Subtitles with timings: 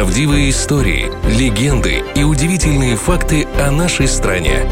[0.00, 4.66] Правдивые истории, легенды и удивительные факты о нашей стране.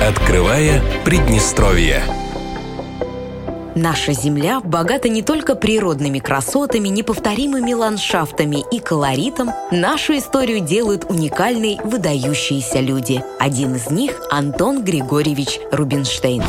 [0.00, 2.02] Открывая Приднестровье.
[3.74, 9.50] Наша земля богата не только природными красотами, неповторимыми ландшафтами и колоритом.
[9.70, 13.22] Нашу историю делают уникальной выдающиеся люди.
[13.38, 16.42] Один из них– Антон Григорьевич Рубинштейн.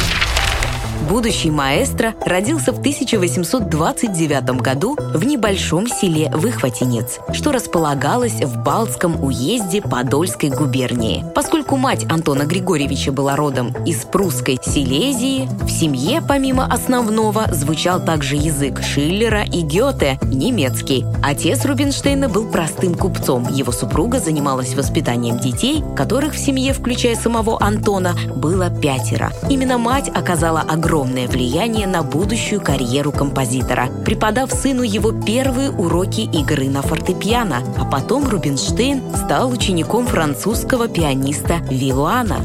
[1.07, 9.81] Будущий маэстро родился в 1829 году в небольшом селе Выхватинец, что располагалось в Балтском уезде
[9.81, 11.23] Подольской губернии.
[11.33, 18.35] Поскольку мать Антона Григорьевича была родом из прусской Силезии, в семье, помимо основного, звучал также
[18.35, 21.05] язык Шиллера и Гёте– немецкий.
[21.23, 23.47] Отец Рубинштейна был простым купцом.
[23.49, 29.31] Его супруга занималась воспитанием детей, которых в семье, включая самого Антона, было пятеро.
[29.49, 36.21] Именно мать оказала огромное огромное влияние на будущую карьеру композитора, преподав сыну его первые уроки
[36.21, 42.41] игры на фортепиано, а потом Рубинштейн стал учеником французского пианиста Вилуана.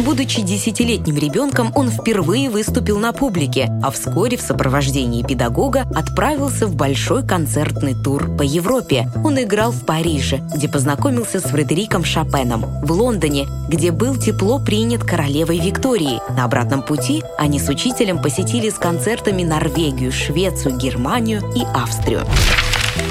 [0.00, 6.76] Будучи десятилетним ребенком, он впервые выступил на публике, а вскоре в сопровождении педагога отправился в
[6.76, 9.10] большой концертный тур по Европе.
[9.24, 15.02] Он играл в Париже, где познакомился с Фредериком Шопеном, в Лондоне, где был тепло принят
[15.02, 16.20] королевой Викторией.
[16.36, 22.22] На обратном пути они с учителем посетили с концертами Норвегию, Швецию, Германию и Австрию.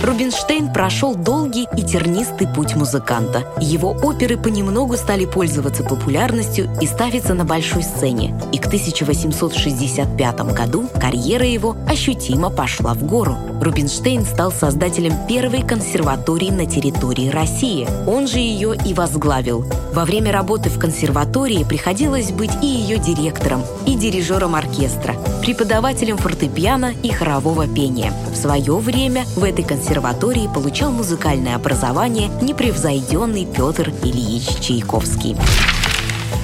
[0.04, 3.44] Рубинштейн прошел долгий и тернистый путь музыканта.
[3.60, 8.40] Его оперы понемногу стали пользоваться популярностью и ставиться на большой сцене.
[8.52, 13.36] И к 1865 году карьера его ощутимо пошла в гору.
[13.60, 17.88] Рубинштейн стал создателем первой консерватории на территории России.
[18.08, 19.66] Он же ее и возглавил.
[19.94, 26.94] Во время работы в консерватории приходилось быть и ее директором, и дирижером оркестра, преподавателем фортепиано
[27.02, 28.14] и хорового пения.
[28.32, 35.38] В свое время в этой консерватории получал музыкальное образование непревзойденный Петр Ильич Чайковский.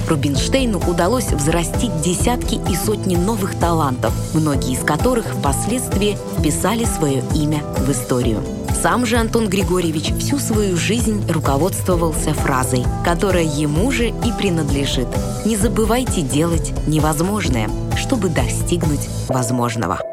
[0.07, 7.62] Рубинштейну удалось взрастить десятки и сотни новых талантов, многие из которых впоследствии вписали свое имя
[7.79, 8.41] в историю.
[8.81, 15.07] Сам же Антон Григорьевич всю свою жизнь руководствовался фразой, которая ему же и принадлежит.
[15.44, 20.12] «Не забывайте делать невозможное, чтобы достигнуть возможного».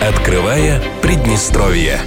[0.00, 1.98] Открывая Приднестровье.